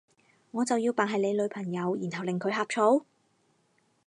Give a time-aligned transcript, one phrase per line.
[0.49, 3.05] 我就要扮係你女朋友，然後令佢呷醋？